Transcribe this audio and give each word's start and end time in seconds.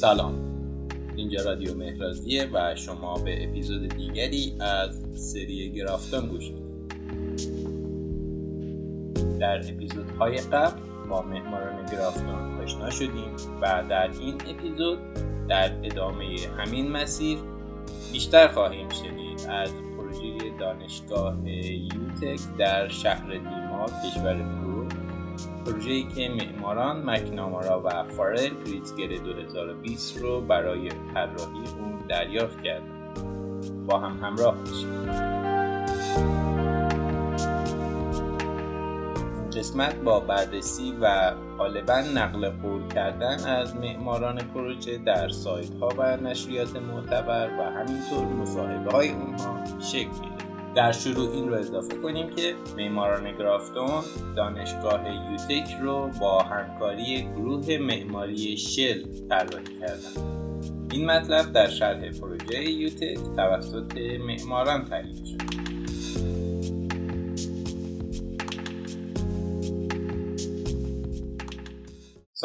سلام. 0.00 0.34
اینجا 1.16 1.42
رادیو 1.44 1.74
مهرازیه 1.74 2.48
و 2.52 2.74
شما 2.74 3.14
به 3.14 3.44
اپیزود 3.44 3.88
دیگری 3.88 4.54
از 4.60 5.04
سری 5.14 5.70
گرافتون 5.70 6.26
گوش 6.26 6.50
می‌دید. 6.50 6.66
در 9.40 9.58
اپیزودهای 9.58 10.36
قبل 10.36 10.80
با 11.10 11.22
معماران 11.22 11.86
گرافتون 11.92 12.60
آشنا 12.62 12.90
شدیم 12.90 13.36
و 13.62 13.84
در 13.90 14.10
این 14.10 14.34
اپیزود 14.34 14.98
در 15.48 15.72
ادامه 15.82 16.36
همین 16.58 16.90
مسیر 16.90 17.38
بیشتر 18.12 18.48
خواهیم 18.48 18.88
شنید 18.88 19.40
از 19.48 19.72
پروژه 19.96 20.58
دانشگاه 20.60 21.50
یوتک 21.50 22.56
در 22.58 22.88
شهر 22.88 23.30
دیما 23.30 23.86
کشور 24.04 24.65
پروژه‌ای 25.66 26.02
که 26.02 26.28
معماران 26.28 27.10
مکنامارا 27.10 27.82
و 27.84 28.04
فارل 28.16 28.48
پریتگر 28.48 29.24
2020 29.24 30.22
رو 30.22 30.40
برای 30.40 30.88
طراحی 30.88 31.68
اون 31.78 31.98
دریافت 32.08 32.62
کردند. 32.62 33.20
با 33.86 33.98
هم 33.98 34.26
همراه 34.26 34.56
بشیم. 34.62 35.06
قسمت 39.56 39.94
با 39.94 40.20
بررسی 40.20 40.94
و 41.00 41.32
غالبا 41.58 42.00
نقل 42.00 42.50
قول 42.50 42.88
کردن 42.88 43.44
از 43.44 43.76
معماران 43.76 44.38
پروژه 44.38 44.98
در 44.98 45.28
سایت 45.28 45.74
ها 45.80 45.88
و 45.98 46.16
نشریات 46.16 46.76
معتبر 46.76 47.50
و 47.58 47.62
همینطور 47.62 48.24
مصاحبه 48.24 48.92
های 48.92 49.10
اونها 49.10 49.64
شکل 49.80 50.08
گرفت 50.08 50.45
در 50.76 50.92
شروع 50.92 51.32
این 51.32 51.48
رو 51.48 51.54
اضافه 51.54 51.96
کنیم 51.96 52.30
که 52.30 52.54
معماران 52.76 53.38
گرافتون 53.38 54.02
دانشگاه 54.36 55.00
یوتک 55.30 55.76
رو 55.80 56.10
با 56.20 56.42
همکاری 56.42 57.22
گروه 57.36 57.78
معماری 57.78 58.56
شل 58.56 59.02
طراحی 59.28 59.64
کردند 59.80 60.18
این 60.92 61.06
مطلب 61.06 61.52
در 61.52 61.68
شرح 61.68 62.10
پروژه 62.10 62.70
یوتک 62.70 63.18
توسط 63.36 63.96
معماران 64.20 64.84
تهیه 64.84 65.24
شد. 65.24 65.65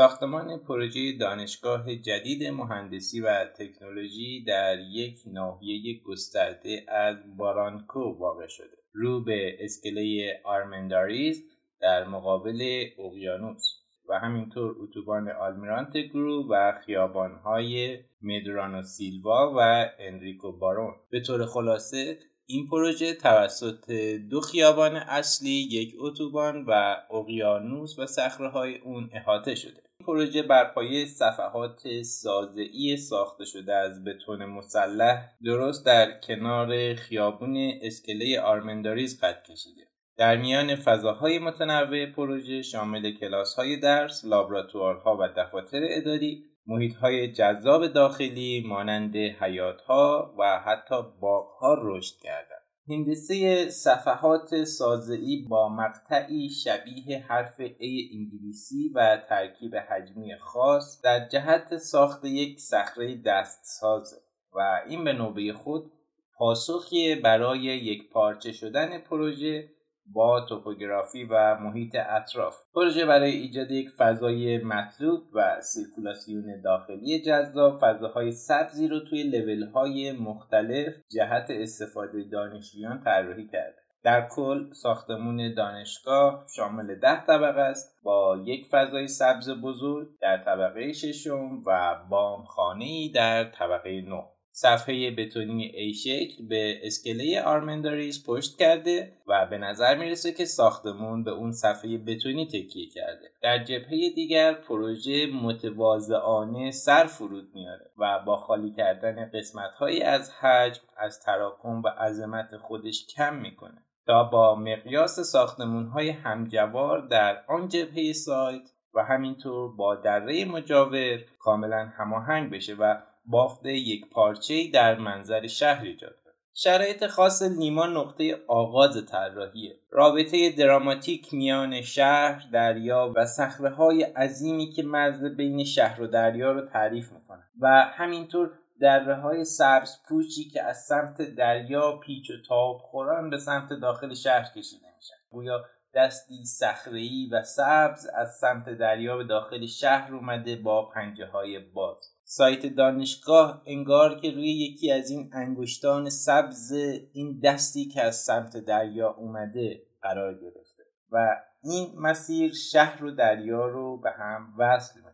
ساختمان 0.01 0.57
پروژه 0.57 1.17
دانشگاه 1.17 1.95
جدید 1.95 2.43
مهندسی 2.43 3.21
و 3.21 3.45
تکنولوژی 3.45 4.43
در 4.43 4.79
یک 4.79 5.19
ناحیه 5.27 6.01
گسترده 6.05 6.85
از 6.87 7.17
بارانکو 7.37 7.99
واقع 7.99 8.47
شده. 8.47 8.77
رو 8.93 9.23
به 9.23 9.65
اسکله 9.65 10.33
آرمنداریز 10.43 11.43
در 11.81 12.07
مقابل 12.07 12.85
اقیانوس 12.99 13.63
و 14.09 14.19
همینطور 14.19 14.75
اتوبان 14.79 15.29
آلمیرانت 15.29 15.97
گرو 15.97 16.47
و 16.49 16.73
خیابانهای 16.85 17.99
مدرانو 18.21 18.83
سیلوا 18.83 19.53
و 19.57 19.89
انریکو 19.99 20.51
بارون. 20.51 20.93
به 21.11 21.19
طور 21.19 21.45
خلاصه 21.45 22.17
این 22.45 22.67
پروژه 22.67 23.13
توسط 23.13 23.91
دو 24.29 24.41
خیابان 24.41 24.95
اصلی 24.95 25.67
یک 25.71 25.93
اتوبان 25.99 26.65
و 26.67 26.95
اقیانوس 27.11 27.99
و 27.99 28.05
صخره 28.05 28.79
اون 28.83 29.09
احاطه 29.13 29.55
شده. 29.55 29.90
پروژه 30.01 30.43
بر 30.43 30.63
پایه 30.63 31.05
صفحات 31.05 32.01
سازعی 32.01 32.97
ساخته 32.97 33.45
شده 33.45 33.73
از 33.73 34.03
بتون 34.03 34.45
مسلح 34.45 35.29
درست 35.45 35.85
در 35.85 36.19
کنار 36.19 36.95
خیابون 36.95 37.71
اسکله 37.81 38.41
آرمنداریز 38.41 39.21
قد 39.21 39.43
کشیده 39.43 39.81
در 40.17 40.37
میان 40.37 40.75
فضاهای 40.75 41.39
متنوع 41.39 42.05
پروژه 42.05 42.61
شامل 42.61 43.11
کلاس 43.11 43.55
های 43.55 43.77
درس، 43.77 44.25
لابراتوارها 44.25 45.17
و 45.17 45.27
دفاتر 45.37 45.79
اداری 45.83 46.43
محیط 46.67 46.95
های 46.95 47.31
جذاب 47.31 47.87
داخلی 47.87 48.63
مانند 48.67 49.15
حیات 49.15 49.81
ها 49.81 50.35
و 50.39 50.59
حتی 50.59 50.95
باغ 51.21 51.47
ها 51.47 51.77
رشد 51.81 52.15
کردند. 52.23 52.60
هندسه 52.91 53.69
صفحات 53.69 54.63
سازعی 54.63 55.45
با 55.49 55.69
مقطعی 55.69 56.49
شبیه 56.49 57.25
حرف 57.27 57.61
A 57.67 58.13
انگلیسی 58.13 58.89
و 58.95 59.21
ترکیب 59.29 59.75
حجمی 59.75 60.35
خاص 60.35 61.01
در 61.01 61.27
جهت 61.27 61.77
ساخت 61.77 62.25
یک 62.25 62.59
صخره 62.59 63.15
دستسازه 63.15 64.17
و 64.53 64.81
این 64.87 65.03
به 65.03 65.13
نوبه 65.13 65.53
خود 65.53 65.91
پاسخی 66.37 67.15
برای 67.15 67.59
یک 67.59 68.09
پارچه 68.09 68.51
شدن 68.51 68.97
پروژه 68.97 69.69
با 70.05 70.45
توپوگرافی 70.49 71.23
و 71.23 71.55
محیط 71.55 71.95
اطراف. 71.95 72.55
پروژه 72.75 73.05
برای 73.05 73.31
ایجاد 73.31 73.71
یک 73.71 73.89
فضای 73.89 74.57
مطلوب 74.57 75.21
و 75.33 75.61
سیرکولاسیون 75.61 76.61
داخلی 76.63 77.21
جذاب 77.21 77.79
فضاهای 77.81 78.31
سبزی 78.31 78.87
رو 78.87 78.99
توی 78.99 79.23
لول 79.23 79.63
های 79.63 80.11
مختلف 80.11 80.93
جهت 81.11 81.45
استفاده 81.49 82.23
دانشجویان 82.31 83.01
طراحی 83.03 83.47
کرده. 83.47 83.81
در 84.03 84.27
کل 84.27 84.73
ساختمون 84.73 85.53
دانشگاه 85.53 86.45
شامل 86.55 86.95
ده 86.95 87.25
طبقه 87.25 87.61
است. 87.61 88.03
با 88.03 88.37
یک 88.45 88.67
فضای 88.71 89.07
سبز 89.07 89.49
بزرگ 89.49 90.07
در 90.21 90.37
طبقه 90.37 90.93
ششم 90.93 91.63
و 91.65 91.95
بامخانه 92.09 93.11
در 93.15 93.43
طبقه 93.43 94.01
نه. 94.01 94.23
صفحه 94.53 95.11
بتونی 95.11 95.71
A 95.71 95.97
شکل 95.97 96.47
به 96.47 96.87
اسکله 96.87 97.41
آرمنداریز 97.41 98.25
پشت 98.25 98.57
کرده 98.57 99.13
و 99.27 99.45
به 99.45 99.57
نظر 99.57 99.97
می‌رسه 99.97 100.31
که 100.31 100.45
ساختمون 100.45 101.23
به 101.23 101.31
اون 101.31 101.51
صفحه 101.51 101.97
بتونی 101.97 102.47
تکیه 102.47 102.89
کرده. 102.89 103.31
در 103.41 103.63
جبهه 103.63 104.09
دیگر 104.15 104.53
پروژه 104.53 105.27
متواضعانه 105.27 106.71
سر 106.71 107.05
فرود 107.05 107.49
میاره 107.53 107.91
و 107.97 108.19
با 108.25 108.37
خالی 108.37 108.71
کردن 108.71 109.31
قسمت 109.33 109.71
هایی 109.79 110.01
از 110.01 110.31
حجم 110.31 110.81
از 110.97 111.19
تراکم 111.19 111.81
و 111.81 111.87
عظمت 111.87 112.57
خودش 112.57 113.05
کم 113.15 113.35
می‌کنه. 113.35 113.85
تا 114.07 114.23
با 114.23 114.55
مقیاس 114.55 115.19
ساختمون 115.19 115.85
های 115.85 116.09
همجوار 116.09 117.07
در 117.07 117.43
آن 117.47 117.67
جبهه 117.67 118.13
سایت 118.13 118.69
و 118.93 119.03
همینطور 119.03 119.75
با 119.75 119.95
دره 119.95 120.45
مجاور 120.45 121.19
کاملا 121.39 121.91
هماهنگ 121.97 122.51
بشه 122.51 122.75
و 122.75 122.95
بافت 123.25 123.65
یک 123.65 124.09
پارچه 124.09 124.71
در 124.73 124.97
منظر 124.97 125.47
شهر 125.47 125.83
ایجاد 125.83 126.15
کنه 126.23 126.33
شرایط 126.53 127.07
خاص 127.07 127.41
نیما 127.41 127.85
نقطه 127.85 128.39
آغاز 128.47 129.05
طراحیه. 129.05 129.79
رابطه 129.89 130.49
دراماتیک 130.49 131.33
میان 131.33 131.81
شهر 131.81 132.49
دریا 132.53 133.13
و 133.15 133.25
صخره 133.25 133.69
های 133.69 134.03
عظیمی 134.03 134.71
که 134.71 134.83
مرز 134.83 135.23
بین 135.23 135.63
شهر 135.63 136.01
و 136.01 136.07
دریا 136.07 136.51
رو 136.51 136.61
تعریف 136.61 137.11
می‌کنه 137.11 137.43
و 137.59 137.67
همینطور 137.93 138.51
دره 138.81 139.15
های 139.15 139.45
سبز 139.45 139.97
پوچی 140.07 140.49
که 140.49 140.63
از 140.63 140.77
سمت 140.77 141.21
دریا 141.21 141.97
پیچ 141.97 142.29
و 142.29 142.33
تاب 142.47 142.77
خوران 142.77 143.29
به 143.29 143.37
سمت 143.37 143.73
داخل 143.73 144.13
شهر 144.13 144.43
کشیده 144.55 144.87
میشن. 144.97 145.15
گویا 145.31 145.65
دستی 145.93 146.45
صخره‌ای 146.45 147.29
و 147.31 147.43
سبز 147.43 148.05
از 148.15 148.35
سمت 148.35 148.69
دریا 148.69 149.17
به 149.17 149.23
داخل 149.23 149.65
شهر 149.65 150.15
اومده 150.15 150.55
با 150.55 150.89
پنجه 150.89 151.25
های 151.25 151.59
باز. 151.59 152.11
سایت 152.23 152.65
دانشگاه 152.65 153.61
انگار 153.65 154.19
که 154.19 154.31
روی 154.31 154.51
یکی 154.51 154.91
از 154.91 155.09
این 155.09 155.29
انگشتان 155.33 156.09
سبز 156.09 156.71
این 157.13 157.39
دستی 157.43 157.85
که 157.85 158.01
از 158.01 158.15
سمت 158.15 158.57
دریا 158.57 159.09
اومده 159.09 159.81
قرار 160.01 160.33
گرفته 160.33 160.83
و 161.11 161.37
این 161.63 161.91
مسیر 161.95 162.53
شهر 162.53 163.05
و 163.05 163.11
دریا 163.11 163.65
رو 163.65 163.97
به 163.97 164.11
هم 164.11 164.53
وصل 164.57 164.99
می‌کنه. 164.99 165.11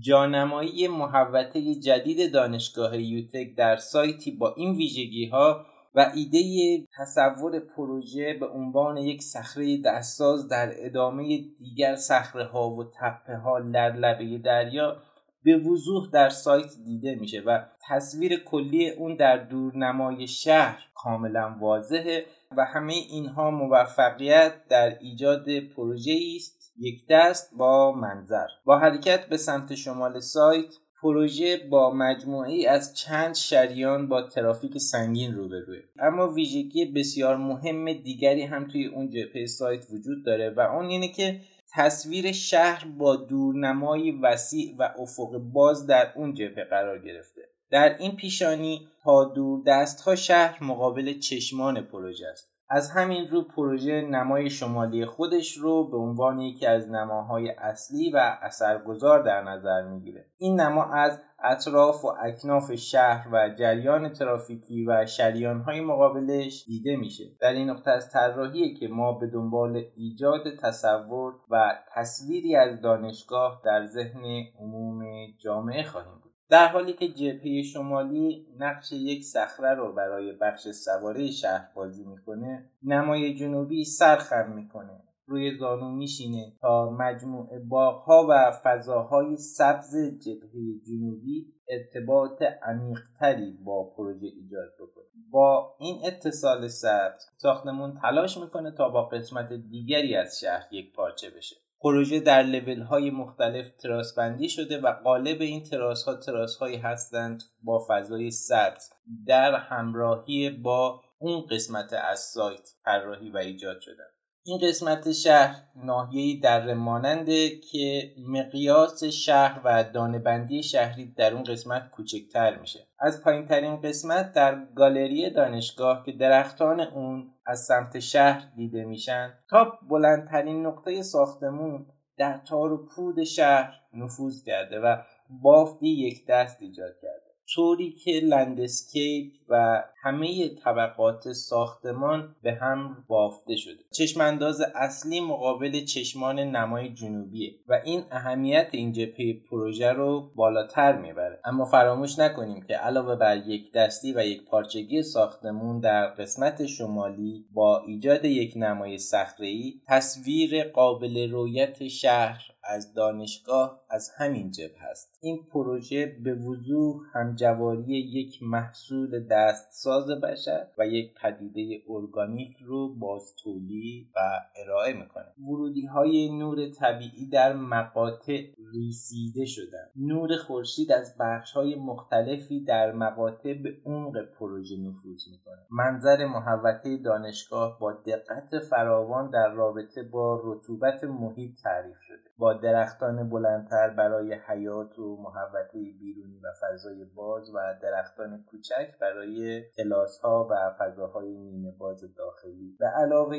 جانمایی 0.00 0.88
محوطه 0.88 1.74
جدید 1.74 2.32
دانشگاه 2.32 2.98
یوتک 2.98 3.54
در 3.56 3.76
سایتی 3.76 4.30
با 4.30 4.54
این 4.54 4.76
ویژگی 4.76 5.26
ها 5.26 5.66
و 5.96 6.12
ایده 6.14 6.86
تصور 6.98 7.58
پروژه 7.58 8.34
به 8.40 8.46
عنوان 8.46 8.96
یک 8.96 9.22
صخره 9.22 9.82
دستساز 9.82 10.48
در 10.48 10.72
ادامه 10.86 11.38
دیگر 11.58 11.96
صخره 11.96 12.44
ها 12.44 12.70
و 12.70 12.84
تپه 12.84 13.36
ها 13.36 13.60
در 13.60 13.92
لبه 13.96 14.38
دریا 14.38 14.96
به 15.44 15.56
وضوح 15.56 16.10
در 16.12 16.28
سایت 16.28 16.70
دیده 16.84 17.14
میشه 17.14 17.40
و 17.46 17.62
تصویر 17.88 18.44
کلی 18.44 18.90
اون 18.90 19.16
در 19.16 19.36
دورنمای 19.36 20.26
شهر 20.26 20.78
کاملا 20.94 21.56
واضحه 21.60 22.26
و 22.56 22.64
همه 22.64 22.92
اینها 22.92 23.50
موفقیت 23.50 24.68
در 24.68 24.98
ایجاد 24.98 25.58
پروژه 25.60 26.18
است 26.36 26.74
یک 26.78 27.06
دست 27.10 27.54
با 27.56 27.92
منظر. 27.92 28.46
با 28.64 28.78
حرکت 28.78 29.26
به 29.28 29.36
سمت 29.36 29.74
شمال 29.74 30.20
سایت 30.20 30.74
پروژه 31.06 31.56
با 31.56 31.90
مجموعی 31.90 32.66
از 32.66 32.94
چند 32.94 33.34
شریان 33.34 34.08
با 34.08 34.22
ترافیک 34.22 34.78
سنگین 34.78 35.34
روبروه. 35.34 35.78
اما 35.98 36.28
ویژگی 36.28 36.84
بسیار 36.84 37.36
مهم 37.36 37.92
دیگری 37.92 38.42
هم 38.42 38.68
توی 38.68 38.86
اون 38.86 39.10
جبهه 39.10 39.46
سایت 39.46 39.86
وجود 39.90 40.24
داره 40.24 40.50
و 40.50 40.60
اون 40.60 40.86
اینه 40.86 41.08
که 41.08 41.40
تصویر 41.72 42.32
شهر 42.32 42.86
با 42.98 43.16
دورنمای 43.16 44.10
وسیع 44.10 44.74
و 44.78 44.88
افق 44.98 45.38
باز 45.38 45.86
در 45.86 46.12
اون 46.16 46.34
جبهه 46.34 46.64
قرار 46.64 46.98
گرفته. 46.98 47.42
در 47.70 47.96
این 47.98 48.16
پیشانی 48.16 48.88
تا 49.02 49.24
دور 49.24 49.62
دست 49.66 50.00
ها 50.00 50.16
شهر 50.16 50.64
مقابل 50.64 51.18
چشمان 51.18 51.80
پروژه 51.80 52.26
است. 52.26 52.55
از 52.68 52.90
همین 52.90 53.28
رو 53.28 53.42
پروژه 53.42 54.00
نمای 54.00 54.50
شمالی 54.50 55.06
خودش 55.06 55.56
رو 55.56 55.90
به 55.90 55.96
عنوان 55.96 56.40
یکی 56.40 56.66
از 56.66 56.90
نماهای 56.90 57.50
اصلی 57.50 58.10
و 58.10 58.38
اثرگذار 58.42 59.22
در 59.22 59.42
نظر 59.42 59.82
می‌گیره. 59.82 60.26
این 60.38 60.60
نما 60.60 60.84
از 60.84 61.20
اطراف 61.44 62.04
و 62.04 62.08
اکناف 62.24 62.74
شهر 62.74 63.28
و 63.32 63.54
جریان 63.58 64.12
ترافیکی 64.12 64.86
و 64.86 65.06
شریانهای 65.06 65.80
مقابلش 65.80 66.64
دیده 66.66 66.96
میشه. 66.96 67.24
در 67.40 67.52
این 67.52 67.70
نقطه 67.70 67.90
از 67.90 68.10
طراحیه 68.10 68.74
که 68.74 68.88
ما 68.88 69.12
به 69.12 69.26
دنبال 69.26 69.82
ایجاد 69.96 70.42
تصور 70.62 71.34
و 71.50 71.74
تصویری 71.94 72.56
از 72.56 72.80
دانشگاه 72.80 73.60
در 73.64 73.84
ذهن 73.86 74.24
عموم 74.60 75.04
جامعه 75.44 75.82
خواهیم 75.82 76.20
بود. 76.22 76.35
در 76.50 76.68
حالی 76.68 76.92
که 76.92 77.08
جبهه 77.08 77.62
شمالی 77.62 78.46
نقش 78.58 78.92
یک 78.92 79.24
صخره 79.24 79.74
رو 79.74 79.92
برای 79.92 80.32
بخش 80.32 80.68
سواره 80.68 81.30
شهر 81.30 81.68
بازی 81.74 82.04
می‌کنه 82.04 82.70
نمای 82.82 83.34
جنوبی 83.34 83.84
سرخم 83.84 84.52
می‌کنه. 84.54 85.02
روی 85.28 85.58
زانو 85.58 85.90
میشینه 85.90 86.52
تا 86.60 86.90
مجموع 86.90 87.58
باغها 87.58 88.26
و 88.30 88.52
فضاهای 88.64 89.36
سبز 89.36 89.96
جبهه 89.96 90.80
جنوبی 90.86 91.46
ارتباط 91.68 92.42
عمیقتری 92.62 93.58
با 93.64 93.90
پروژه 93.96 94.26
ایجاد 94.26 94.74
بکنه. 94.80 95.04
با 95.30 95.76
این 95.78 96.00
اتصال 96.04 96.68
سبز 96.68 97.26
ساختمون 97.36 97.98
تلاش 98.02 98.38
می‌کنه 98.38 98.70
تا 98.70 98.88
با 98.88 99.02
قسمت 99.04 99.52
دیگری 99.52 100.16
از 100.16 100.38
شهر 100.40 100.68
یک 100.70 100.92
پارچه 100.92 101.30
بشه. 101.30 101.56
پروژه 101.80 102.20
در 102.20 102.42
لول 102.42 102.80
های 102.82 103.10
مختلف 103.10 103.70
تراس 103.70 104.14
بندی 104.14 104.48
شده 104.48 104.80
و 104.80 104.92
قالب 104.92 105.40
این 105.40 105.62
تراس 105.62 106.04
ها 106.04 106.14
تراس 106.14 106.56
هایی 106.56 106.76
هستند 106.76 107.42
با 107.62 107.86
فضای 107.88 108.30
سبز 108.30 108.90
در 109.26 109.54
همراهی 109.54 110.50
با 110.50 111.02
اون 111.18 111.46
قسمت 111.46 111.92
از 111.92 112.20
سایت 112.20 112.68
طراحی 112.84 113.30
و 113.30 113.36
ایجاد 113.36 113.80
شدن. 113.80 114.15
این 114.48 114.58
قسمت 114.58 115.12
شهر 115.12 115.62
ناحیه‌ای 115.76 116.40
در 116.40 116.74
ماننده 116.74 117.50
که 117.50 118.14
مقیاس 118.28 119.04
شهر 119.04 119.60
و 119.64 119.84
دانهبندی 119.84 120.62
شهری 120.62 121.14
در 121.16 121.34
اون 121.34 121.44
قسمت 121.44 121.90
کوچکتر 121.90 122.58
میشه. 122.58 122.86
از 123.00 123.22
پایین 123.22 123.46
ترین 123.46 123.80
قسمت 123.80 124.32
در 124.32 124.64
گالری 124.76 125.30
دانشگاه 125.30 126.02
که 126.06 126.12
درختان 126.12 126.80
اون 126.80 127.34
از 127.46 127.64
سمت 127.64 127.98
شهر 127.98 128.52
دیده 128.56 128.84
میشن 128.84 129.34
تا 129.50 129.78
بلندترین 129.90 130.66
نقطه 130.66 131.02
ساختمون 131.02 131.86
در 132.18 132.40
تار 132.48 132.72
و 132.72 132.86
پود 132.86 133.24
شهر 133.24 133.74
نفوذ 133.94 134.42
کرده 134.44 134.80
و 134.80 134.96
بافتی 135.42 135.88
یک 135.88 136.26
دست 136.28 136.62
ایجاد 136.62 136.92
کرده. 137.02 137.25
طوری 137.54 137.92
که 137.92 138.10
landscape 138.10 139.32
و 139.48 139.82
همه 140.02 140.48
طبقات 140.48 141.32
ساختمان 141.32 142.36
به 142.42 142.52
هم 142.52 143.04
بافته 143.08 143.56
شده. 143.56 143.82
چشمانداز 143.92 144.60
اصلی 144.60 145.20
مقابل 145.20 145.84
چشمان 145.84 146.38
نمای 146.38 146.88
جنوبیه 146.88 147.54
و 147.68 147.80
این 147.84 148.04
اهمیت 148.10 148.68
این 148.72 148.92
جبهه 148.92 149.32
پروژه 149.50 149.92
رو 149.92 150.30
بالاتر 150.34 150.98
می‌بره. 150.98 151.40
اما 151.44 151.64
فراموش 151.64 152.18
نکنیم 152.18 152.62
که 152.62 152.74
علاوه 152.74 153.16
بر 153.16 153.36
یک 153.36 153.72
دستی 153.72 154.12
و 154.12 154.26
یک 154.26 154.44
پارچگی 154.44 155.02
ساختمون 155.02 155.80
در 155.80 156.06
قسمت 156.06 156.66
شمالی 156.66 157.44
با 157.52 157.82
ایجاد 157.86 158.24
یک 158.24 158.52
نمای 158.56 158.98
صخره‌ای 158.98 159.74
تصویر 159.88 160.64
قابل 160.64 161.30
رویت 161.30 161.88
شهر 161.88 162.55
از 162.68 162.94
دانشگاه 162.94 163.80
از 163.90 164.10
همین 164.16 164.50
جبه 164.50 164.78
هست 164.90 165.18
این 165.20 165.46
پروژه 165.52 166.16
به 166.24 166.34
وضوح 166.34 167.00
همجواری 167.12 167.98
یک 167.98 168.42
محصول 168.42 169.26
دستساز 169.30 170.10
بشر 170.10 170.66
و 170.78 170.86
یک 170.86 171.14
پدیده 171.14 171.82
ارگانیک 171.88 172.56
رو 172.60 172.94
باز 172.94 173.34
تولید 173.42 174.08
و 174.16 174.18
ارائه 174.56 174.92
می‌کنه. 174.92 175.26
ورودی 175.38 175.86
های 175.86 176.38
نور 176.38 176.70
طبیعی 176.70 177.28
در 177.28 177.52
مقاطع 177.52 178.42
ریسیده 178.72 179.44
شدن 179.44 179.86
نور 179.96 180.36
خورشید 180.36 180.92
از 180.92 181.16
بخش 181.20 181.52
های 181.52 181.74
مختلفی 181.74 182.64
در 182.64 182.92
مقاطع 182.92 183.54
به 183.54 183.76
عمق 183.84 184.22
پروژه 184.38 184.76
نفوذ 184.76 185.28
می‌کنه. 185.30 185.66
منظر 185.70 186.26
محوطه 186.26 186.96
دانشگاه 186.96 187.78
با 187.78 187.92
دقت 187.92 188.58
فراوان 188.58 189.30
در 189.30 189.48
رابطه 189.48 190.02
با 190.02 190.40
رطوبت 190.44 191.04
محیط 191.04 191.50
تعریف 191.62 191.96
شده. 192.00 192.25
با 192.38 192.52
درختان 192.52 193.28
بلندتر 193.28 193.90
برای 193.90 194.34
حیات 194.34 194.98
و 194.98 195.16
محوطه 195.16 195.78
بیرونی 196.00 196.38
و 196.38 196.48
فضای 196.62 197.04
باز 197.04 197.54
و 197.54 197.58
درختان 197.82 198.44
کوچک 198.50 198.98
برای 199.00 199.62
کلاس 199.76 200.20
ها 200.20 200.48
و 200.50 200.76
فضاهای 200.78 201.34
نیمه 201.34 201.70
باز 201.70 202.04
داخلی. 202.16 202.76
و 202.80 202.84
علاوه 202.84 203.36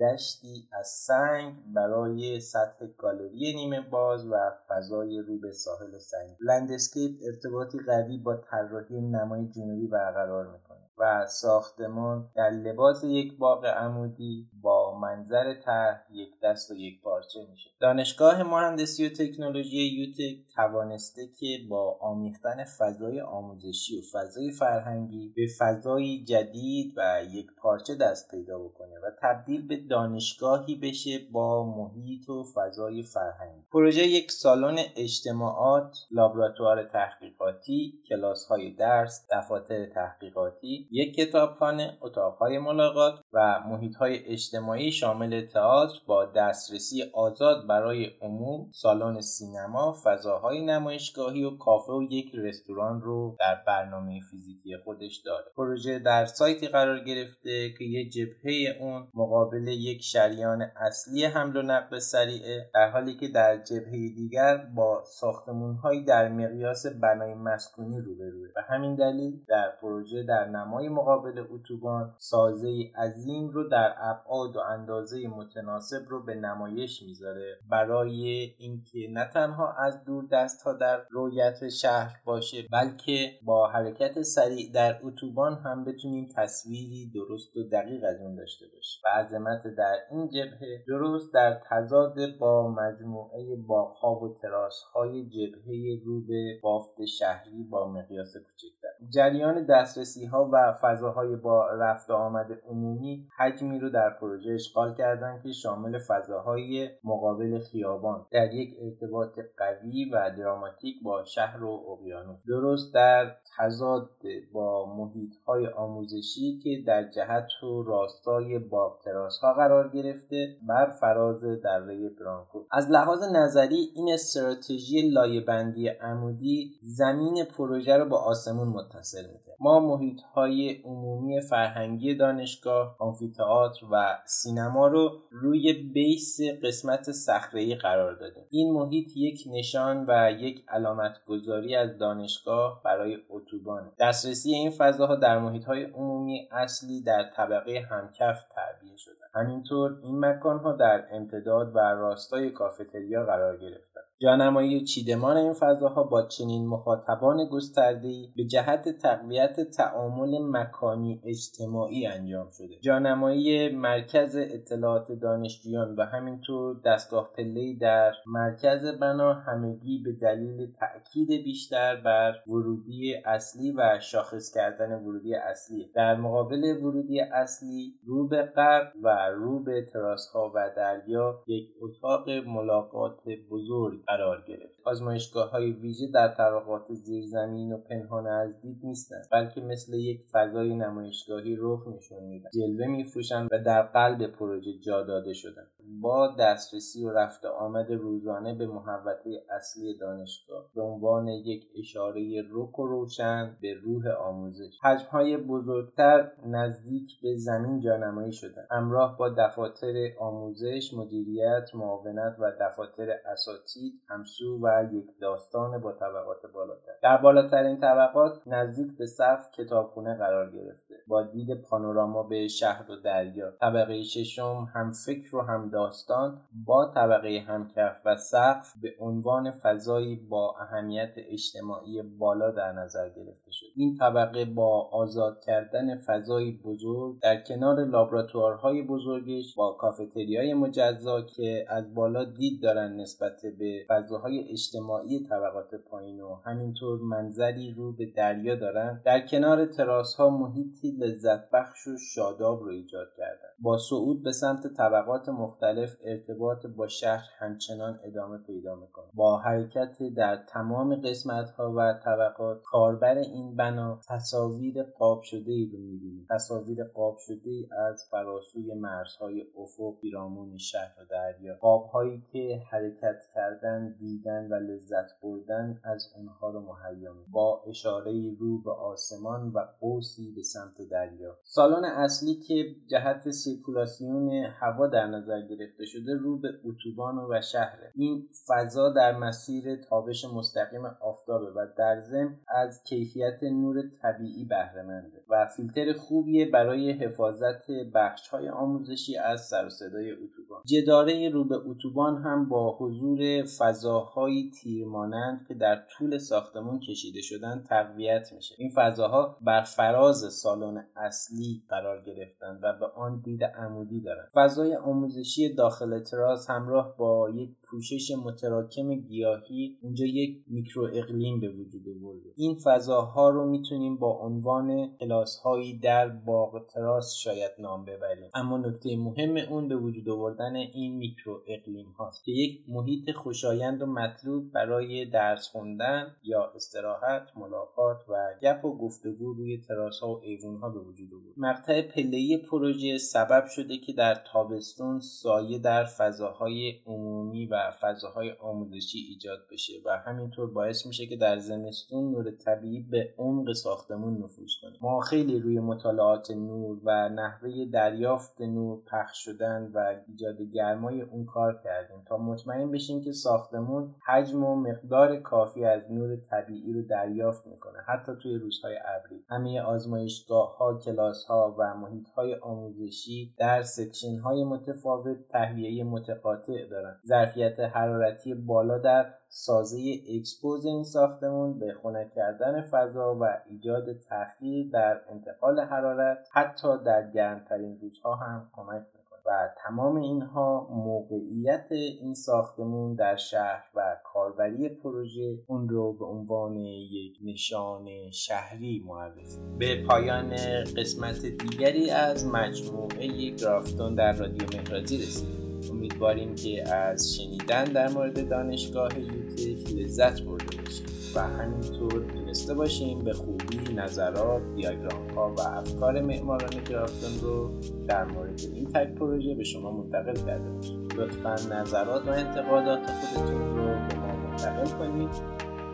دشتی 0.00 0.68
از 0.72 0.86
سنگ 0.86 1.54
برای 1.74 2.40
سطح 2.40 2.86
گالری 2.98 3.54
نیمه 3.54 3.80
باز 3.80 4.26
و 4.26 4.36
فضای 4.68 5.18
رو 5.18 5.38
به 5.38 5.52
ساحل 5.52 5.98
سنگ. 5.98 6.36
landscape 6.40 7.20
ارتباطی 7.26 7.78
قوی 7.86 8.18
با 8.18 8.36
طراحی 8.36 9.00
نمای 9.00 9.48
جنوبی 9.48 9.86
برقرار 9.86 10.46
می‌کنه 10.46 10.80
و 11.00 11.26
ساختمان 11.26 12.30
در 12.34 12.50
لباس 12.50 13.04
یک 13.04 13.38
باغ 13.38 13.66
عمودی 13.66 14.50
با 14.62 14.79
منظر 14.98 15.54
طرح 15.54 16.06
یک 16.12 16.40
دست 16.42 16.70
و 16.70 16.74
یک 16.74 17.02
پارچه 17.02 17.40
میشه. 17.50 17.70
دانشگاه 17.80 18.42
مهندسی 18.42 19.06
و 19.06 19.08
تکنولوژی 19.08 19.78
UTEC 19.78 20.54
توانسته 20.56 21.28
که 21.40 21.58
با 21.68 21.98
آمیختن 22.00 22.64
فضای 22.64 23.20
آموزشی 23.20 23.98
و 23.98 24.02
فضای 24.12 24.50
فرهنگی 24.50 25.32
به 25.36 25.46
فضای 25.58 26.24
جدید 26.24 26.94
و 26.96 27.22
یک 27.30 27.46
پارچه 27.62 27.94
دست 27.94 28.30
پیدا 28.30 28.58
بکنه 28.58 28.94
و 28.94 29.10
تبدیل 29.22 29.66
به 29.66 29.76
دانشگاهی 29.76 30.74
بشه 30.74 31.18
با 31.32 31.64
محیط 31.64 32.28
و 32.28 32.44
فضای 32.54 33.02
فرهنگی. 33.02 33.64
پروژه 33.72 34.02
یک 34.06 34.32
سالن 34.32 34.78
اجتماعات 34.96 35.96
لابراتوار 36.10 36.84
تحقیقاتی 36.84 38.02
کلاس 38.08 38.46
های 38.46 38.70
درس 38.70 39.26
دفاتر 39.32 39.86
تحقیقاتی 39.86 40.88
یک 40.90 41.14
کتابخانه 41.14 41.98
اتاقهای 42.00 42.58
ملاقات 42.58 43.14
و 43.32 43.60
محیط 43.68 43.96
های 43.96 44.18
اجتماعی 44.26 44.92
شامل 44.92 45.46
تئاتر 45.46 45.98
با 46.06 46.26
دسترسی 46.26 47.02
آزاد 47.14 47.66
برای 47.66 48.10
عموم 48.22 48.70
سالن 48.72 49.20
سینما 49.20 49.96
فضاهای 50.04 50.64
نمایشگاهی 50.66 51.44
و 51.44 51.56
کافه 51.56 51.92
و 51.92 52.02
یک 52.10 52.32
رستوران 52.34 53.00
رو 53.00 53.36
در 53.40 53.62
برنامه 53.66 54.20
فیزیکی 54.30 54.76
خودش 54.84 55.16
داره. 55.16 55.44
پروژه 55.56 55.98
در 55.98 56.24
سایتی 56.24 56.68
قرار 56.68 57.04
گرفته 57.04 57.72
که 57.78 57.84
یه 57.84 58.08
جبهه 58.08 58.76
اون 58.80 59.08
مقابل 59.14 59.68
یک 59.68 60.02
شریان 60.02 60.62
اصلی 60.76 61.24
حمل 61.24 61.56
و 61.56 61.62
نقل 61.62 61.98
سریعه 61.98 62.70
در 62.74 62.90
حالی 62.90 63.16
که 63.16 63.28
در 63.28 63.56
جبهه 63.56 64.08
دیگر 64.16 64.56
با 64.56 65.04
ساختمون 65.04 65.78
در 66.06 66.28
مقیاس 66.28 66.86
بنای 66.86 67.34
مسکونی 67.34 68.00
روبروه. 68.00 68.48
و 68.56 68.60
همین 68.68 68.94
دلیل 68.94 69.44
در 69.48 69.72
پروژه 69.80 70.22
در 70.22 70.48
نمای 70.48 70.88
مقابل 70.88 71.44
اتوبان 71.50 72.14
سازه 72.18 72.90
عظیم 73.20 73.48
رو 73.48 73.68
در 73.68 73.94
ابعاد 73.98 74.56
و 74.56 74.60
اندازه 74.60 75.28
متناسب 75.28 76.08
رو 76.08 76.22
به 76.22 76.34
نمایش 76.34 77.02
می‌ذاره. 77.02 77.58
برای 77.70 78.54
اینکه 78.58 78.98
نه 79.10 79.30
تنها 79.34 79.72
از 79.72 80.04
دور 80.04 80.24
دست 80.32 80.62
ها 80.62 80.72
در 80.72 81.00
رویت 81.10 81.68
شهر 81.68 82.20
باشه 82.24 82.62
بلکه 82.72 83.30
با 83.42 83.68
حرکت 83.68 84.22
سریع 84.22 84.72
در 84.74 85.00
اتوبان 85.02 85.54
هم 85.54 85.84
بتونیم 85.84 86.28
تصویری 86.36 87.10
درست 87.14 87.56
و 87.56 87.68
دقیق 87.72 88.04
از 88.04 88.20
اون 88.20 88.34
داشته 88.34 88.66
باشیم. 88.74 89.02
و 89.04 89.20
عظمت 89.20 89.62
در 89.78 89.96
این 90.10 90.28
جبهه 90.28 90.84
درست 90.88 91.34
در 91.34 91.60
تضاد 91.70 92.14
با 92.40 92.68
مجموعه 92.68 93.56
باغها 93.56 94.14
و 94.14 94.38
تراس 94.42 94.82
های 94.94 95.26
جبهه 95.26 96.00
رو 96.04 96.20
به 96.20 96.60
بافت 96.62 97.04
شهری 97.18 97.62
با 97.70 97.88
مقیاس 97.88 98.32
کوچکتر. 98.36 98.88
جریان 99.08 99.66
دسترسی 99.66 100.26
ها 100.26 100.50
و 100.52 100.72
فضاهای 100.82 101.36
با 101.36 101.66
رفت 101.70 102.10
آمد 102.10 102.46
عمومی 102.68 103.09
حجمی 103.38 103.78
رو 103.78 103.90
در 103.90 104.10
پروژه 104.20 104.52
اشغال 104.52 104.94
کردن 104.94 105.40
که 105.42 105.52
شامل 105.52 105.98
فضاهای 105.98 106.88
مقابل 107.04 107.58
خیابان 107.58 108.26
در 108.32 108.54
یک 108.54 108.76
ارتباط 108.82 109.38
قوی 109.58 110.04
و 110.04 110.30
دراماتیک 110.38 111.02
با 111.02 111.24
شهر 111.24 111.64
و 111.64 111.70
اقیانوس. 111.92 112.38
درست 112.48 112.94
در 112.94 113.36
تضاد 113.58 114.10
با 114.52 114.94
محیط 114.96 115.32
های 115.46 115.66
آموزشی 115.66 116.58
که 116.62 116.70
در 116.86 117.10
جهت 117.10 117.62
و 117.62 117.82
راستای 117.82 118.60
تراس 119.04 119.38
ها 119.42 119.52
قرار 119.52 119.88
گرفته 119.88 120.56
بر 120.68 120.90
فراز 121.00 121.44
دره 121.44 122.10
برانکو. 122.20 122.64
از 122.72 122.90
لحاظ 122.90 123.22
نظری 123.34 123.92
این 123.94 124.12
استراتژی 124.12 125.10
لایه 125.10 125.40
بندی 125.40 125.88
عمودی 125.88 126.70
زمین 126.82 127.44
پروژه 127.44 127.96
رو 127.96 128.08
با 128.08 128.18
آسمون 128.18 128.68
متصل 128.68 129.22
می‌کرد 129.32 129.56
ما 129.60 129.80
محیط 129.80 130.20
های 130.34 130.82
عمومی 130.84 131.40
فرهنگی 131.40 132.14
دانشگاه 132.14 132.96
آمفیتئاتر 133.00 133.86
و 133.92 134.18
سینما 134.26 134.86
رو 134.86 135.20
روی 135.30 135.72
بیس 135.72 136.40
قسمت 136.62 137.12
صخره‌ای 137.12 137.74
قرار 137.74 138.14
دادیم. 138.14 138.44
این 138.50 138.72
محیط 138.72 139.16
یک 139.16 139.44
نشان 139.50 140.04
و 140.08 140.32
یک 140.32 140.64
علامت 140.68 141.24
گذاری 141.26 141.76
از 141.76 141.98
دانشگاه 141.98 142.80
برای 142.84 143.18
اتوبانه 143.30 143.92
دسترسی 143.98 144.54
این 144.54 144.70
فضاها 144.70 145.16
در 145.16 145.38
محیط 145.38 145.64
های 145.64 145.84
عمومی 145.84 146.48
اصلی 146.52 147.02
در 147.02 147.30
طبقه 147.36 147.86
همکف 147.90 148.44
تعبیه 148.54 148.96
شده. 148.96 149.14
همینطور 149.34 149.98
این 150.02 150.24
مکانها 150.24 150.72
در 150.72 151.04
امتداد 151.12 151.76
و 151.76 151.78
راستای 151.78 152.50
کافتریا 152.50 153.24
قرار 153.24 153.56
گرفتند. 153.56 154.04
جانمایی 154.22 154.84
چیدمان 154.84 155.36
این 155.36 155.52
فضاها 155.52 156.02
با 156.02 156.22
چنین 156.22 156.66
مخاطبان 156.66 157.48
گسترده‌ای 157.52 158.32
به 158.36 158.44
جهت 158.44 158.88
تقویت 158.88 159.60
تعامل 159.60 160.38
مکانی 160.42 161.20
اجتماعی 161.24 162.06
انجام 162.06 162.48
شده. 162.50 162.80
جانمایی 162.82 163.68
مرکز 163.68 164.36
اطلاعات 164.36 165.12
دانشجویان 165.12 165.94
و 165.94 166.02
همینطور 166.02 166.76
دستگاه 166.84 167.30
پله‌ای 167.36 167.76
در 167.76 168.12
مرکز 168.26 169.00
بنا 169.00 169.34
همگی 169.34 170.02
به 170.04 170.12
دلیل 170.12 170.72
تأکید 170.72 171.28
بیشتر 171.28 171.96
بر 171.96 172.34
ورودی 172.46 173.14
اصلی 173.24 173.72
و 173.72 173.98
شاخص 174.00 174.54
کردن 174.54 174.92
ورودی 174.92 175.34
اصلی. 175.34 175.90
در 175.94 176.16
مقابل 176.16 176.64
ورودی 176.82 177.20
اصلی 177.20 177.94
رو 178.06 178.28
به 178.28 178.42
غرب 178.42 178.92
و 179.02 179.19
رو 179.28 179.62
به 179.62 179.86
تراس 179.92 180.28
ها 180.34 180.52
و 180.54 180.70
دریا 180.76 181.42
یک 181.46 181.68
اتاق 181.80 182.30
ملاقات 182.30 183.20
بزرگ 183.50 184.04
قرار 184.06 184.44
گرفت. 184.48 184.80
آزمایشگاه 184.84 185.50
های 185.50 185.72
ویژه 185.72 186.06
در 186.14 186.28
طبقات 186.28 186.92
زیرزمین 186.92 187.72
و 187.72 187.78
پنهان 187.78 188.26
از 188.26 188.60
دید 188.60 188.80
نیستند 188.82 189.24
بلکه 189.32 189.60
مثل 189.60 189.94
یک 189.94 190.20
فضای 190.32 190.74
نمایشگاهی 190.74 191.56
رخ 191.58 191.88
نشون 191.88 192.24
میدن 192.24 192.50
جلوه 192.54 192.86
میفروشند 192.86 193.48
و 193.52 193.58
در 193.58 193.82
قلب 193.82 194.26
پروژه 194.26 194.78
جا 194.78 195.02
داده 195.02 195.32
شدن 195.32 195.66
با 195.98 196.34
دسترسی 196.38 197.04
و 197.04 197.10
رفت 197.10 197.44
آمد 197.44 197.90
روزانه 197.90 198.54
به 198.54 198.66
محوطه 198.66 199.42
اصلی 199.50 199.98
دانشگاه 199.98 200.64
به 200.74 200.82
عنوان 200.82 201.28
یک 201.28 201.64
اشاره 201.78 202.42
رک 202.52 202.78
و 202.78 202.86
روشن 202.86 203.56
به 203.60 203.74
روح 203.74 204.08
آموزش. 204.08 204.78
حجمهای 204.82 205.36
بزرگتر 205.36 206.32
نزدیک 206.46 207.20
به 207.22 207.36
زمین 207.36 207.80
جانمایی 207.80 208.32
شدند. 208.32 208.66
همراه 208.70 209.18
با 209.18 209.28
دفاتر 209.28 209.94
آموزش 210.18 210.94
مدیریت 210.96 211.74
معاونت 211.74 212.36
و 212.38 212.52
دفاتر 212.60 213.10
اساتید 213.26 213.92
همسو 214.08 214.58
و 214.62 214.88
یک 214.92 215.06
داستان 215.20 215.80
با 215.80 215.92
طبقات 215.92 216.52
بالاتر. 216.54 216.92
در 217.02 217.16
بالاترین 217.16 217.80
طبقات 217.80 218.48
نزدیک 218.48 218.98
به 218.98 219.06
سقف 219.06 219.50
کتابخونه 219.52 220.14
قرار 220.14 220.50
گرفته. 220.50 220.94
با 221.06 221.22
دید 221.22 221.62
پانوراما 221.62 222.22
به 222.22 222.48
شهر 222.48 222.90
و 222.90 222.96
دریا. 222.96 223.50
طبقه 223.50 224.02
ششم 224.02 224.68
هم 224.74 224.92
فکر 225.06 225.36
و 225.36 225.40
هم 225.40 225.70
داستان 225.80 226.40
با 226.66 226.92
طبقه 226.94 227.44
همکف 227.48 227.96
و 228.04 228.16
سقف 228.16 228.72
به 228.82 228.94
عنوان 229.00 229.50
فضایی 229.50 230.16
با 230.16 230.54
اهمیت 230.60 231.12
اجتماعی 231.16 232.02
بالا 232.02 232.50
در 232.50 232.72
نظر 232.72 233.08
گرفته 233.08 233.50
شد. 233.50 233.66
این 233.76 233.96
طبقه 233.96 234.44
با 234.44 234.88
آزاد 234.92 235.40
کردن 235.40 235.98
فضایی 235.98 236.60
بزرگ 236.64 237.20
در 237.22 237.40
کنار 237.42 237.84
لابراتوارهای 237.84 238.82
بزرگش 238.82 239.54
با 239.54 239.72
کافتریای 239.72 240.54
مجزا 240.54 241.22
که 241.22 241.66
از 241.68 241.94
بالا 241.94 242.24
دید 242.24 242.62
دارن 242.62 242.96
نسبت 243.00 243.40
به 243.58 243.84
فضاهای 243.88 244.48
اجتماعی 244.50 245.26
طبقات 245.28 245.74
پایین 245.74 246.20
و 246.20 246.34
همینطور 246.34 247.00
منظری 247.00 247.74
رو 247.76 247.92
به 247.92 248.06
دریا 248.16 248.54
دارن 248.54 249.00
در 249.04 249.26
کنار 249.26 249.66
تراس 249.66 250.14
ها 250.14 250.30
محیطی 250.30 250.90
لذت 250.90 251.50
بخش 251.50 251.86
و 251.86 251.96
شاداب 252.14 252.62
رو 252.62 252.68
ایجاد 252.68 253.08
کردن. 253.16 253.50
با 253.62 253.78
صعود 253.78 254.22
به 254.22 254.32
سمت 254.32 254.66
طبقات 254.76 255.28
مختلف 255.28 255.69
ارتباط 256.04 256.66
با 256.66 256.86
شهر 256.86 257.24
همچنان 257.38 258.00
ادامه 258.04 258.38
پیدا 258.38 258.74
می‌کنه. 258.74 259.06
با 259.14 259.38
حرکت 259.38 260.02
در 260.16 260.36
تمام 260.48 260.94
قسمت 260.94 261.50
ها 261.50 261.74
و 261.76 262.00
طبقات 262.04 262.62
کاربر 262.62 263.18
این 263.18 263.56
بنا 263.56 264.00
تصاویر 264.08 264.82
قاب 264.82 265.22
شده 265.22 265.52
ای 265.52 265.70
رو 265.72 265.78
می‌بینیم 265.78 266.26
تصاویر 266.30 266.84
قاب 266.84 267.16
شده 267.18 267.50
ای 267.50 267.68
از 267.90 268.08
فراسوی 268.10 268.74
مرزهای 268.74 269.46
افق 269.56 270.00
پیرامون 270.00 270.56
شهر 270.56 270.94
و 270.98 271.04
دریا. 271.10 271.54
قاب 271.60 271.86
هایی 271.86 272.22
که 272.32 272.62
حرکت 272.70 273.22
کردن 273.34 273.96
دیدن 273.98 274.48
و 274.50 274.54
لذت 274.54 275.20
بردن 275.22 275.80
از 275.84 276.12
اونها 276.16 276.50
رو 276.50 276.60
مهیا 276.60 277.14
با 277.32 277.62
اشاره 277.66 278.36
رو 278.38 278.62
به 278.62 278.70
آسمان 278.70 279.48
و 279.48 279.58
قوسی 279.80 280.32
به 280.36 280.42
سمت 280.42 280.88
دریا. 280.90 281.38
سالن 281.42 281.84
اصلی 281.84 282.34
که 282.34 282.54
جهت 282.90 283.30
سیرکولاسیون 283.30 284.28
هوا 284.60 284.86
در 284.86 285.06
نظر 285.06 285.40
گرفته 285.50 285.84
شده 285.84 286.14
رو 286.14 286.38
به 286.38 286.48
اتوبان 286.64 287.18
و 287.18 287.40
شهره. 287.40 287.92
این 287.94 288.28
فضا 288.46 288.92
در 288.92 289.18
مسیر 289.18 289.76
تابش 289.76 290.24
مستقیم 290.24 290.84
آفتابه 291.00 291.50
و 291.50 291.66
در 291.78 292.00
ضمن 292.00 292.36
از 292.48 292.84
کیفیت 292.84 293.42
نور 293.42 293.82
طبیعی 294.02 294.44
بهرهمنده 294.44 295.22
و 295.28 295.46
فیلتر 295.56 295.92
خوبیه 295.92 296.50
برای 296.50 296.92
حفاظت 296.92 297.70
بخش 297.94 298.28
های 298.28 298.48
آموزشی 298.48 299.16
از 299.16 299.40
سر 299.40 299.66
و 299.66 299.68
صدای 299.68 300.10
اتوبان. 300.10 300.62
جداره 300.66 301.28
رو 301.28 301.44
به 301.44 301.56
اتوبان 301.56 302.22
هم 302.22 302.48
با 302.48 302.76
حضور 302.78 303.44
فضاهایی 303.58 304.50
تیرمانند 304.50 305.46
که 305.48 305.54
در 305.54 305.82
طول 305.90 306.18
ساختمون 306.18 306.80
کشیده 306.80 307.20
شدن 307.20 307.64
تقویت 307.68 308.32
میشه. 308.32 308.54
این 308.58 308.70
فضاها 308.70 309.38
بر 309.40 309.62
فراز 309.62 310.32
سالن 310.32 310.86
اصلی 310.96 311.62
قرار 311.68 312.02
گرفتن 312.02 312.58
و 312.62 312.78
به 312.78 312.86
آن 312.86 313.20
دید 313.20 313.44
عمودی 313.44 314.00
دارند 314.00 314.28
فضای 314.34 314.76
آموزشی 314.76 315.39
داخل 315.48 315.98
تراس 315.98 316.50
همراه 316.50 316.96
با 316.96 317.30
یک 317.34 317.50
پوشش 317.62 318.10
متراکم 318.24 318.94
گیاهی 318.94 319.78
اونجا 319.82 320.04
یک 320.06 320.44
میکرو 320.46 320.84
اقلیم 320.84 321.40
به 321.40 321.48
وجود 321.48 321.82
آورده. 321.88 322.30
این 322.36 322.54
فضاها 322.64 323.30
رو 323.30 323.50
می‌تونیم 323.50 323.96
با 323.96 324.18
عنوان 324.18 324.96
کلاس 325.00 325.36
هایی 325.36 325.78
در 325.78 326.08
باغ 326.08 326.66
تراس 326.66 327.14
شاید 327.14 327.50
نام 327.58 327.84
ببریم. 327.84 328.30
اما 328.34 328.58
نکته 328.58 328.96
مهم 328.96 329.36
اون 329.36 329.68
به 329.68 329.76
وجود 329.76 330.08
آوردن 330.08 330.56
این 330.56 330.96
میکرو 330.96 331.42
اقلیم 331.46 331.86
هاست. 331.86 332.24
که 332.24 332.32
یک 332.32 332.64
محیط 332.68 333.10
خوشایند 333.10 333.82
و 333.82 333.86
مطلوب 333.86 334.52
برای 334.52 335.04
درس 335.04 335.48
خوندن 335.48 336.16
یا 336.22 336.52
استراحت 336.54 337.22
ملاقات 337.36 337.98
و 338.08 338.34
گپ 338.42 338.64
و 338.64 338.78
گفتگو 338.78 339.32
روی 339.32 339.58
تراس 339.58 340.00
ها 340.00 340.14
و 340.14 340.20
ایوون 340.22 340.56
ها 340.56 340.68
به 340.68 340.80
وجود 340.80 341.08
آورد. 341.14 341.34
مقطع 341.36 341.82
پله 341.82 342.38
پروژه 342.50 342.98
سبب 342.98 343.46
شده 343.46 343.78
که 343.78 343.92
در 343.92 344.14
تابستون 344.32 345.00
سایه 345.30 345.58
در 345.58 345.84
فضاهای 345.84 346.80
عمومی 346.86 347.46
و 347.46 347.70
فضاهای 347.80 348.32
آموزشی 348.32 348.98
ایجاد 348.98 349.38
بشه 349.50 349.72
و 349.86 349.98
همینطور 349.98 350.50
باعث 350.50 350.86
میشه 350.86 351.06
که 351.06 351.16
در 351.16 351.38
زمستون 351.38 352.10
نور 352.10 352.30
طبیعی 352.30 352.80
به 352.80 353.14
عمق 353.18 353.52
ساختمون 353.52 354.22
نفوذ 354.22 354.50
کنه. 354.62 354.72
ما 354.80 355.00
خیلی 355.00 355.38
روی 355.38 355.60
مطالعات 355.60 356.30
نور 356.30 356.80
و 356.84 357.08
نحوه 357.08 357.50
دریافت 357.72 358.40
نور 358.40 358.82
پخش 358.92 359.24
شدن 359.24 359.70
و 359.74 359.96
ایجاد 360.08 360.42
گرمای 360.42 361.00
اون 361.00 361.24
کار 361.24 361.60
کردیم 361.64 362.04
تا 362.08 362.16
مطمئن 362.16 362.70
بشیم 362.70 363.00
که 363.00 363.12
ساختمون 363.12 363.94
حجم 364.06 364.44
و 364.44 364.56
مقدار 364.56 365.16
کافی 365.16 365.64
از 365.64 365.90
نور 365.90 366.16
طبیعی 366.16 366.72
رو 366.72 366.82
دریافت 366.82 367.46
می‌کنه 367.46 367.78
حتی 367.86 368.12
توی 368.22 368.34
روزهای 368.34 368.76
ابری. 368.84 369.24
همه 369.28 369.60
آزمایشگاه 369.60 370.56
ها 370.56 370.78
کلاس 370.78 371.24
ها 371.24 371.56
و 371.58 371.74
محیط 371.74 372.08
های 372.08 372.34
آموزشی 372.34 373.34
در 373.38 373.62
section 373.62 374.18
های 374.18 374.44
متفاوت 374.44 375.19
تهویه 375.28 375.84
متقاطع 375.84 376.66
دارن. 376.66 376.96
ظرفیت 377.06 377.60
حرارتی 377.60 378.34
بالا 378.34 378.78
در 378.78 379.14
سازه 379.28 379.78
expose 380.08 380.66
این 380.66 380.84
ساختمون 380.84 381.58
به 381.58 381.74
خنک 381.82 382.14
کردن 382.14 382.62
فضا 382.62 383.14
و 383.20 383.24
ایجاد 383.50 383.92
تاخیر 383.92 384.70
در 384.72 385.00
انتقال 385.08 385.60
حرارت 385.60 386.28
حتی 386.32 386.78
در 386.84 387.10
گرمترین 387.10 387.78
روزها 387.80 388.14
هم 388.14 388.50
کمک 388.52 388.82
می‌کنه 388.86 388.99
و 389.26 389.48
تمام 389.58 389.96
اینها 389.96 390.68
موقعیت 390.70 391.66
این 391.70 392.14
ساختمون 392.14 392.94
در 392.94 393.16
شهر 393.16 393.64
و 393.74 393.96
کاربری 394.04 394.68
پروژه 394.68 395.38
اون 395.46 395.68
رو 395.68 395.92
به 395.92 396.04
عنوان 396.04 396.56
یک 396.56 397.18
نشان 397.24 398.10
شهری 398.10 398.84
معرفی. 398.86 399.38
به 399.58 399.84
پایان 399.88 400.30
قسمت 400.76 401.26
دیگری 401.26 401.90
از 401.90 402.26
مجموعه 402.26 403.30
گرافتون 403.30 403.94
در 403.94 404.12
رادیو 404.12 404.46
مهرازی 404.56 404.98
رسیدیم. 404.98 405.40
امیدواریم 405.70 406.34
که 406.34 406.74
از 406.74 407.14
شنیدن 407.14 407.64
در 407.64 407.88
مورد 407.88 408.28
دانشگاه 408.28 408.98
یوتش 408.98 409.72
لذت 409.74 410.22
برده 410.22 410.56
باشیم 410.56 410.86
و 411.14 411.20
همینطور 411.20 412.04
تونسته 412.30 412.54
باشیم 412.54 412.98
به 412.98 413.12
خوبی 413.12 413.74
نظرات 413.74 414.42
دیاگرام 414.56 415.10
ها 415.16 415.34
و 415.38 415.40
افکار 415.40 416.00
معماران 416.00 416.64
گرافتون 416.70 417.10
رو 417.22 417.50
در 417.88 418.04
مورد 418.04 418.40
این 418.54 418.66
تک 418.66 418.94
پروژه 418.94 419.34
به 419.34 419.44
شما 419.44 419.70
منتقل 419.70 420.14
کرده 420.14 420.50
باشیم. 420.50 420.88
لطفا 420.96 421.54
نظرات 421.54 422.08
و 422.08 422.10
انتقادات 422.10 422.90
خودتون 422.90 423.56
رو 423.56 423.66
به 423.66 423.94
ما 423.98 424.16
منتقل 424.16 424.78
کنید. 424.78 425.10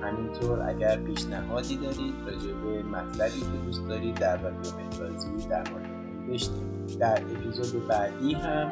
همینطور 0.02 0.68
اگر 0.68 0.96
پیشنهادی 0.96 1.76
دارید 1.76 2.14
راجع 2.26 2.52
به 2.52 2.82
مطلبی 2.82 3.40
که 3.40 3.64
دوست 3.66 3.88
دارید 3.88 4.14
در 4.14 4.36
رادیو 4.36 4.72
مجازی 4.86 5.48
در 5.48 5.64
مورد 5.70 6.26
بشنوید 6.30 6.98
در 6.98 7.22
اپیزود 7.22 7.86
بعدی 7.86 8.34
هم 8.34 8.70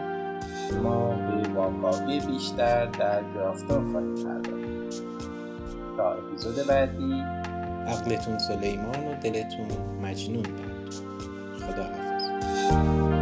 ما 0.82 1.08
به 1.08 1.48
واکاوی 1.48 2.20
بیشتر 2.20 2.86
در 2.86 3.22
گرافتا 3.34 3.84
خواهیم 3.92 4.14
پرداخت. 4.14 5.02
تا 5.96 6.12
اپیزود 6.12 6.66
بعدی 6.66 7.33
عقلتون 7.88 8.38
سلیمان 8.38 9.06
و 9.06 9.14
دلتون 9.22 9.68
مجنون. 10.02 10.42
باد 10.42 11.74
خدا 11.74 11.82
حافظ 11.82 13.13